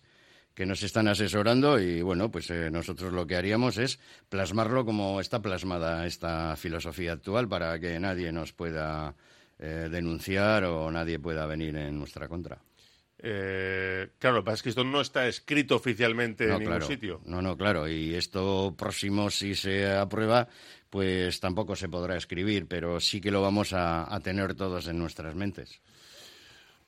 que 0.54 0.66
nos 0.66 0.82
están 0.82 1.08
asesorando 1.08 1.80
y 1.80 2.00
bueno, 2.00 2.30
pues 2.30 2.48
eh, 2.50 2.70
nosotros 2.70 3.12
lo 3.12 3.26
que 3.26 3.36
haríamos 3.36 3.76
es 3.76 3.98
plasmarlo 4.28 4.84
como 4.84 5.20
está 5.20 5.42
plasmada 5.42 6.06
esta 6.06 6.56
filosofía 6.56 7.12
actual 7.12 7.48
para 7.48 7.78
que 7.80 7.98
nadie 7.98 8.30
nos 8.30 8.52
pueda 8.52 9.16
eh, 9.58 9.88
denunciar 9.90 10.64
o 10.64 10.90
nadie 10.90 11.18
pueda 11.18 11.46
venir 11.46 11.76
en 11.76 11.98
nuestra 11.98 12.28
contra. 12.28 12.62
Eh, 13.18 14.10
claro, 14.18 14.36
lo 14.36 14.42
que 14.42 14.46
pasa 14.46 14.56
es 14.56 14.62
que 14.62 14.68
esto 14.68 14.84
no 14.84 15.00
está 15.00 15.26
escrito 15.26 15.76
oficialmente 15.76 16.44
en 16.44 16.58
ningún 16.58 16.82
sitio. 16.82 17.20
No, 17.24 17.40
no, 17.40 17.56
claro. 17.56 17.88
Y 17.88 18.14
esto 18.14 18.74
próximo, 18.76 19.30
si 19.30 19.54
se 19.54 19.90
aprueba, 19.90 20.46
pues 20.90 21.40
tampoco 21.40 21.74
se 21.74 21.88
podrá 21.88 22.16
escribir, 22.16 22.66
pero 22.68 23.00
sí 23.00 23.20
que 23.20 23.30
lo 23.30 23.40
vamos 23.40 23.72
a 23.72 24.20
tener 24.22 24.54
todos 24.54 24.88
en 24.88 24.98
nuestras 24.98 25.34
mentes. 25.34 25.80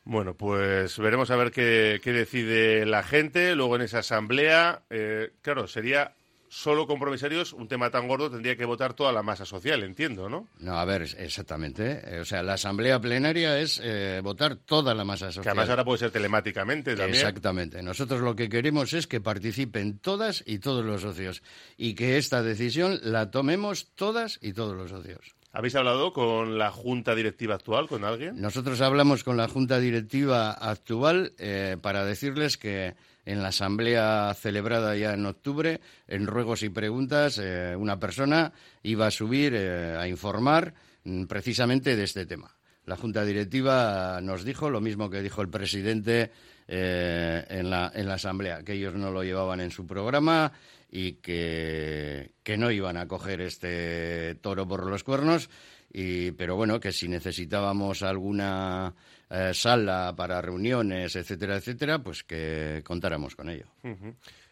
Bueno, 0.07 0.35
pues 0.35 0.97
veremos 0.99 1.33
a 1.33 1.37
ver 1.37 1.51
qué, 1.51 2.01
decide 2.05 2.87
la 2.87 3.03
gente. 3.03 3.57
Luego 3.57 3.75
en 3.75 3.83
esa 3.83 3.99
asamblea, 3.99 4.83
eh, 4.89 5.33
claro, 5.43 5.67
sería 5.67 6.15
solo 6.49 6.87
compromisarios, 6.87 7.53
un 7.53 7.67
tema 7.67 7.91
tan 7.91 8.07
gordo 8.07 8.31
tendría 8.31 8.57
que 8.57 8.65
votar 8.65 8.95
toda 8.95 9.11
la 9.11 9.25
masa 9.25 9.45
social, 9.45 9.83
entiendo, 9.83 10.29
¿no? 10.29 10.47
No, 10.61 10.79
a 10.79 10.85
ver, 10.85 11.03
exactamente. 11.19 12.03
Eh, 12.05 12.21
o 12.21 12.25
sea, 12.25 12.45
la 12.45 12.53
asamblea 12.53 13.01
plenaria 13.01 13.59
es 13.59 13.81
eh, 13.83 14.21
votar 14.23 14.55
toda 14.55 14.95
la 14.95 15.05
masa 15.05 15.27
social. 15.33 15.43
Que 15.43 15.49
además 15.51 15.71
ahora 15.71 15.85
puede 15.85 15.99
ser 15.99 16.13
telemáticamente 16.13 16.95
también. 16.95 17.17
Exactamente. 17.17 17.83
Nosotros 17.83 18.21
lo 18.21 18.37
que 18.37 18.49
queremos 18.49 18.93
es 18.93 19.09
que 19.09 19.21
participen 19.21 19.99
todas 19.99 20.45
y 20.47 20.61
todos 20.61 20.85
los 20.85 21.01
socios 21.01 21.43
y 21.77 21.97
que 21.97 22.17
esta 22.17 22.45
decisión 22.45 23.01
la 23.03 23.33
tomemos 23.33 23.89
todas 23.97 24.39
y 24.41 24.53
todos 24.53 24.77
los 24.77 24.91
socios. 24.91 25.35
¿Habéis 25.57 25.75
hablado 25.75 26.13
con 26.13 26.59
la 26.59 26.71
junta 26.71 27.15
directiva 27.15 27.55
actual, 27.55 27.89
con 27.89 28.05
alguien? 28.05 28.39
Nosotros 28.39 28.83
hablamos 28.83 29.25
con 29.25 29.39
la 29.39 29.49
junta 29.49 29.81
directiva 29.81 30.51
actual 30.51 31.33
eh, 31.39 31.79
para 31.81 32.05
decirles 32.05 32.59
que 32.59 32.95
en 33.25 33.41
la 33.41 33.49
asamblea 33.49 34.35
celebrada 34.35 34.95
ya 34.97 35.15
en 35.15 35.25
octubre, 35.25 35.81
en 36.09 36.27
ruegos 36.27 36.63
y 36.63 36.69
preguntas, 36.69 37.41
eh, 37.43 37.75
una 37.75 37.99
persona 37.99 38.53
iba 38.83 39.07
a 39.07 39.11
subir 39.11 39.55
eh, 39.57 39.97
a 39.99 40.07
informar 40.07 40.75
mm, 41.05 41.25
precisamente 41.25 41.97
de 41.97 42.05
este 42.05 42.27
tema. 42.27 42.55
La 42.85 42.97
junta 42.97 43.25
directiva 43.25 44.21
nos 44.21 44.45
dijo 44.45 44.69
lo 44.69 44.83
mismo 44.83 45.09
que 45.09 45.23
dijo 45.23 45.41
el 45.41 45.49
presidente 45.49 46.33
en, 46.69 47.71
la, 47.71 47.91
en 47.95 48.09
la 48.09 48.15
asamblea, 48.15 48.63
que 48.63 48.75
ellos 48.75 48.95
no 48.95 49.11
lo 49.11 49.23
llevaban 49.23 49.61
en 49.61 49.71
su 49.71 49.87
programa 49.87 50.53
y 50.99 51.13
que, 51.17 52.33
no 52.57 52.71
iban 52.71 52.97
a 52.97 53.07
coger 53.07 53.43
este 53.43 54.35
toro 54.37 54.67
por 54.67 54.87
los 54.87 55.05
cuernos. 55.05 55.51
Y, 55.93 56.31
pero 56.33 56.57
bueno, 56.57 56.81
que 56.81 56.91
si 56.91 57.07
necesitábamos 57.07 58.03
alguna 58.03 58.95
eh, 59.29 59.53
sala 59.53 60.15
para 60.17 60.41
reuniones, 60.41 61.15
etcétera, 61.15 61.57
etcétera, 61.57 61.99
pues 61.99 62.25
que 62.25 62.81
contáramos 62.83 63.37
con 63.37 63.51
ello. 63.51 63.67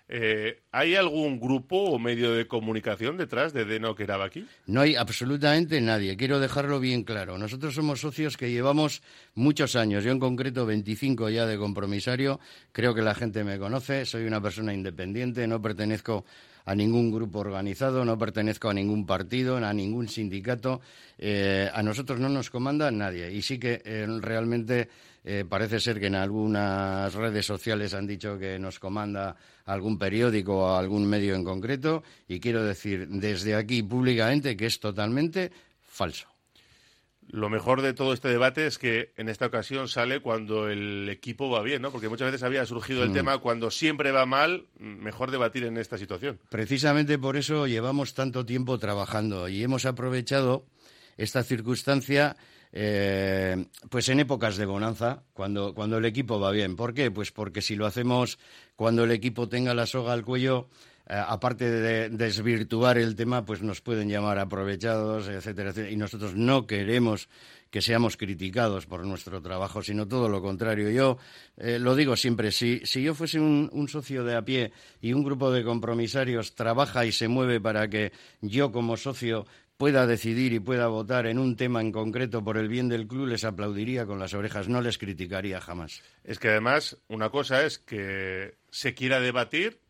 Eh, 0.07 0.63
¿Hay 0.71 0.97
algún 0.97 1.41
grupo 1.41 1.77
o 1.77 1.99
medio 1.99 2.35
de 2.35 2.47
comunicación 2.47 3.17
detrás 3.17 3.55
de 3.55 3.65
Deno 3.65 3.97
aquí? 4.23 4.47
No 4.67 4.83
hay 4.83 4.97
absolutamente 4.97 5.81
nadie. 5.81 6.17
Quiero 6.17 6.41
dejarlo 6.41 6.79
bien 6.79 7.05
claro. 7.05 7.39
Nosotros 7.39 7.75
somos 7.75 8.01
socios 8.01 8.37
que 8.37 8.51
llevamos 8.51 9.03
muchos 9.35 9.77
años. 9.77 10.05
Yo 10.05 10.13
en 10.13 10.21
concreto 10.21 10.67
25 10.67 11.31
ya 11.31 11.47
de 11.47 11.57
compromisario. 11.57 12.39
Creo 12.73 12.95
que 12.95 13.01
la 13.01 13.15
gente 13.15 13.45
me 13.45 13.59
conoce. 13.59 14.05
Soy 14.05 14.25
una 14.25 14.43
persona 14.43 14.75
independiente. 14.75 15.47
No 15.47 15.63
pertenezco 15.63 16.27
a 16.65 16.75
ningún 16.75 17.11
grupo 17.11 17.41
organizado, 17.41 18.05
no 18.05 18.19
pertenezco 18.19 18.71
a 18.71 18.75
ningún 18.75 19.07
partido, 19.07 19.57
a 19.57 19.73
ningún 19.73 20.09
sindicato. 20.09 20.81
Eh, 21.19 21.71
a 21.73 21.83
nosotros 21.83 22.19
no 22.21 22.29
nos 22.29 22.51
comanda 22.51 22.91
nadie. 22.91 23.31
Y 23.33 23.43
sí 23.43 23.59
que 23.59 23.83
eh, 23.85 24.07
realmente 24.21 24.89
eh, 25.25 25.45
parece 25.49 25.81
ser 25.81 26.01
que 26.01 26.07
en 26.07 26.15
algunas 26.15 27.13
redes 27.15 27.47
sociales 27.47 27.95
han 27.95 28.07
dicho 28.07 28.39
que 28.39 28.59
nos 28.59 28.79
comanda 28.79 29.37
algún 29.67 29.99
periódico 29.99 30.65
o 30.65 30.77
algún 30.77 31.07
medio 31.07 31.35
en 31.35 31.45
concreto. 31.45 32.03
Y 32.29 32.41
quiero 32.41 32.65
decir 32.65 33.09
desde 33.09 33.55
aquí 33.55 33.83
públicamente 33.83 34.57
que 34.57 34.67
es 34.67 34.81
totalmente 34.81 35.53
falso. 35.83 36.34
Lo 37.29 37.49
mejor 37.49 37.83
de 37.83 37.95
todo 37.95 38.13
este 38.13 38.29
debate 38.29 38.67
es 38.67 38.79
que 38.79 39.13
en 39.17 39.29
esta 39.29 39.47
ocasión 39.47 39.89
sale 39.89 40.21
cuando 40.21 40.69
el 40.69 41.09
equipo 41.09 41.51
va 41.51 41.63
bien, 41.63 41.83
¿no? 41.83 41.91
Porque 41.91 42.09
muchas 42.09 42.27
veces 42.27 42.43
había 42.43 42.65
surgido 42.67 43.03
el 43.03 43.11
mm. 43.11 43.15
tema 43.15 43.39
cuando 43.39 43.71
siempre 43.71 44.13
va 44.13 44.27
mal, 44.27 44.67
mejor 44.79 45.31
debatir 45.31 45.65
en 45.65 45.77
esta 45.77 45.99
situación. 45.99 46.39
Precisamente 46.51 47.19
por 47.19 47.37
eso 47.37 47.67
llevamos 47.67 48.15
tanto 48.15 48.47
tiempo 48.47 48.79
trabajando 48.79 49.49
y 49.49 49.63
hemos 49.63 49.85
aprovechado 49.87 50.67
esta 51.17 51.43
circunstancia 51.43 52.37
eh, 52.77 53.67
pues 53.89 54.09
en 54.09 54.19
épocas 54.19 54.57
de 54.57 54.67
bonanza, 54.67 55.23
cuando, 55.33 55.75
cuando 55.75 55.99
el 55.99 56.05
equipo 56.05 56.41
va 56.41 56.51
bien. 56.51 56.75
¿Por 56.75 56.93
qué? 56.93 57.11
Pues 57.11 57.31
porque 57.31 57.63
si 57.63 57.77
lo 57.77 57.87
hacemos 57.87 58.39
cuando 58.75 59.05
el 59.05 59.13
equipo 59.13 59.49
tenga 59.49 59.75
la 59.75 59.87
soga 59.87 60.13
al 60.13 60.25
cuello, 60.25 60.69
aparte 61.07 61.71
de 61.71 62.09
desvirtuar 62.09 62.99
el 62.99 63.15
tema, 63.15 63.45
pues 63.45 63.63
nos 63.63 63.81
pueden 63.81 64.09
llamar 64.09 64.39
aprovechados, 64.39 65.29
etcétera, 65.29 65.71
etcétera. 65.71 65.91
Y 65.91 65.97
nosotros 65.97 66.35
no 66.35 66.67
queremos 66.67 67.29
que 67.71 67.83
seamos 67.83 68.17
criticados 68.17 68.87
por 68.87 69.05
nuestro 69.05 69.43
trabajo, 69.43 69.83
sino 69.83 70.07
todo 70.07 70.29
lo 70.29 70.41
contrario. 70.41 70.91
Yo 70.91 71.19
eh, 71.57 71.79
lo 71.81 71.97
digo 71.97 72.15
siempre, 72.15 72.53
si, 72.53 72.81
si 72.85 73.03
yo 73.03 73.15
fuese 73.15 73.41
un, 73.41 73.69
un, 73.73 73.89
socio 73.89 74.23
de 74.23 74.37
a 74.37 74.43
pie 74.43 74.73
y 75.01 75.13
un 75.13 75.25
grupo 75.25 75.51
de 75.51 75.65
compromisarios 75.65 76.55
trabaja 76.55 77.05
y 77.05 77.11
se 77.11 77.27
mueve 77.27 77.61
para 77.61 77.89
que 77.89 78.13
yo 78.41 78.71
como 78.71 78.97
socio 78.97 79.45
pueda 79.77 80.07
decidir 80.07 80.53
y 80.53 80.61
pueda 80.61 80.87
votar 80.87 81.27
en 81.27 81.39
un 81.39 81.57
tema 81.57 81.81
en 81.81 81.91
concreto 81.91 82.45
por 82.45 82.59
el 82.59 82.69
bien 82.69 82.89
del 82.89 83.09
club, 83.09 83.27
les 83.27 83.45
aplaudiría 83.45 84.07
con 84.07 84.19
las 84.21 84.35
orejas, 84.35 84.69
no 84.69 84.81
les 84.81 84.99
criticaría 84.99 85.61
jamás. 85.61 86.03
Es 86.23 86.39
que 86.39 86.51
además 86.51 86.97
una 87.09 87.31
cosa 87.31 87.65
es 87.65 87.79
que 87.79 88.55
se 88.71 88.95
quiera 88.95 89.19
debatir 89.19 89.81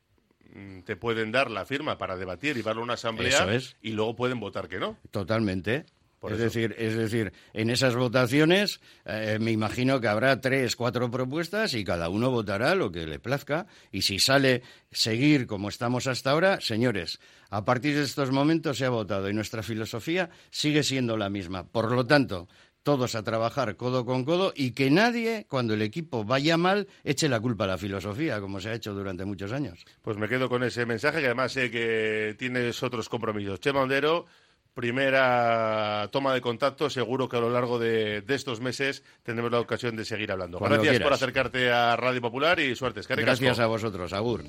te 0.85 0.97
pueden 0.97 1.33
dar 1.33 1.51
la 1.51 1.65
firma 1.65 1.99
para 1.99 2.17
debatir 2.17 2.57
y 2.57 2.63
darle 2.63 2.81
a 2.81 2.85
una 2.85 2.95
asamblea 2.95 3.55
es. 3.55 3.77
y 3.83 3.93
luego 3.93 4.15
pueden 4.15 4.41
votar 4.41 4.69
que 4.69 4.79
no. 4.79 4.97
Totalmente. 5.11 5.87
Por 6.21 6.33
es 6.33 6.39
eso. 6.39 6.45
decir, 6.45 6.75
es 6.79 6.97
decir, 6.97 7.35
en 7.53 7.69
esas 7.69 7.95
votaciones 7.97 8.81
eh, 9.05 9.37
me 9.39 9.51
imagino 9.51 10.01
que 10.01 10.09
habrá 10.09 10.41
tres, 10.41 10.75
cuatro 10.75 11.11
propuestas 11.11 11.75
y 11.75 11.85
cada 11.85 12.09
uno 12.09 12.31
votará 12.31 12.75
lo 12.75 12.91
que 12.91 13.07
le 13.07 13.19
plazca. 13.19 13.67
Y 13.93 14.03
si 14.03 14.19
sale 14.19 14.63
seguir 14.91 15.47
como 15.47 15.69
estamos 15.69 16.07
hasta 16.07 16.31
ahora, 16.31 16.63
señores, 16.63 17.21
a 17.51 17.67
partir 17.67 17.95
de 17.95 18.05
estos 18.05 18.31
momentos 18.31 18.79
se 18.79 18.87
ha 18.87 18.91
votado 18.91 19.29
y 19.29 19.35
nuestra 19.35 19.63
filosofía 19.63 20.31
sigue 20.49 20.83
siendo 20.83 21.19
la 21.19 21.29
misma. 21.29 21.67
Por 21.67 21.93
lo 21.93 22.07
tanto, 22.07 22.49
todos 22.85 23.17
a 23.17 23.25
trabajar 23.25 23.77
codo 23.77 24.05
con 24.05 24.25
codo 24.25 24.53
y 24.55 24.71
que 24.73 24.91
nadie, 24.91 25.47
cuando 25.49 25.75
el 25.75 25.83
equipo 25.83 26.25
vaya 26.25 26.57
mal, 26.57 26.87
eche 27.03 27.29
la 27.29 27.41
culpa 27.41 27.65
a 27.65 27.69
la 27.69 27.79
filosofía, 27.79 28.41
como 28.41 28.61
se 28.61 28.69
ha 28.69 28.75
hecho 28.75 28.95
durante 28.95 29.25
muchos 29.25 29.51
años. 29.51 29.85
Pues 30.03 30.17
me 30.17 30.29
quedo 30.29 30.49
con 30.49 30.63
ese 30.63 30.87
mensaje 30.87 31.19
que 31.21 31.27
además 31.27 31.53
sé 31.53 31.71
que 31.71 32.37
tienes 32.39 32.81
otros 32.83 33.09
compromisos. 33.09 33.59
Chema 33.59 33.81
Ondero, 33.81 34.27
primera 34.75 36.09
toma 36.13 36.35
de 36.35 36.41
contacto. 36.41 36.91
Seguro 36.91 37.29
que 37.29 37.39
a 37.39 37.41
lo 37.41 37.51
largo 37.51 37.79
de, 37.79 38.21
de 38.21 38.35
estos 38.35 38.61
meses 38.61 39.03
tendremos 39.23 39.51
la 39.51 39.61
ocasión 39.61 39.97
de 39.97 40.05
seguir 40.05 40.31
hablando. 40.31 40.59
Cuando 40.59 40.83
Gracias 40.83 41.03
por 41.03 41.13
acercarte 41.15 41.73
a 41.73 41.97
Radio 41.97 42.21
Popular 42.21 42.61
y 42.61 42.77
suerte. 42.77 43.01
Gracias 43.09 43.59
a 43.59 43.67
vosotros, 43.67 44.13
Agur. 44.13 44.45